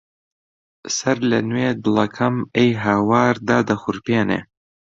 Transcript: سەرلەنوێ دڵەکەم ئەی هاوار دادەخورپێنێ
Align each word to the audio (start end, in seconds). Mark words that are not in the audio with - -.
سەرلەنوێ 0.95 1.69
دڵەکەم 1.83 2.35
ئەی 2.55 2.71
هاوار 2.83 3.35
دادەخورپێنێ 3.47 4.39